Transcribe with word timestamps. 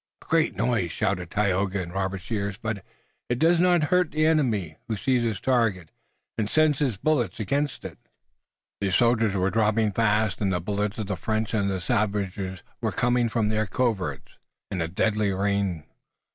"A 0.19 0.25
great 0.25 0.55
noise," 0.55 0.91
shouted 0.91 1.29
Tayoga 1.29 1.79
in 1.79 1.91
Robert's 1.91 2.31
ear, 2.31 2.51
"but 2.63 2.83
it 3.29 3.37
does 3.37 3.59
not 3.59 3.83
hurt 3.93 4.09
the 4.09 4.25
enemy, 4.25 4.75
who 4.87 4.97
sees 4.97 5.21
his 5.21 5.39
target 5.39 5.91
and 6.39 6.49
sends 6.49 6.79
his 6.79 6.97
bullets 6.97 7.39
against 7.39 7.85
it!" 7.85 7.99
The 8.79 8.91
soldiers 8.91 9.35
were 9.35 9.51
dropping 9.51 9.91
fast 9.91 10.41
and 10.41 10.51
the 10.51 10.59
bullets 10.59 10.97
of 10.97 11.05
the 11.05 11.15
French 11.15 11.53
and 11.53 11.69
the 11.69 11.79
savages 11.79 12.63
were 12.81 12.91
coming 12.91 13.29
from 13.29 13.49
their 13.49 13.67
coverts 13.67 14.39
in 14.71 14.81
a 14.81 14.87
deadly 14.87 15.31
rain. 15.33 15.83